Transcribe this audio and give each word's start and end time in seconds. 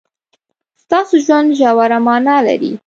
ستاسو 0.83 1.15
ژوند 1.25 1.49
ژوره 1.59 1.97
مانا 2.05 2.37
لري. 2.45 2.71